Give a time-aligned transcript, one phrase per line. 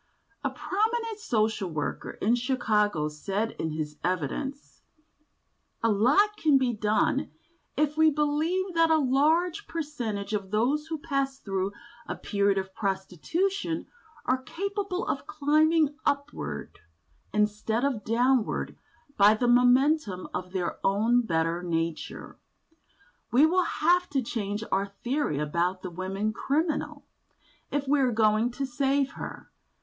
[0.43, 4.81] A prominent social worker in Chicago said in his evidence:
[5.83, 7.29] "A lot can be done,
[7.77, 11.73] if we believe that a very large percentage of those who pass through
[12.07, 13.85] a period of prostitution
[14.25, 16.79] are capable of climbing upward
[17.31, 18.75] instead of downward
[19.17, 22.39] by the momentum of their own better nature.
[23.31, 27.05] We will have to change our theory about the woman criminal,
[27.69, 29.51] if we are going to save her.